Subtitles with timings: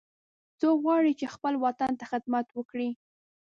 [0.59, 2.89] څوک غواړي چې خپل وطن ته خدمت وکړي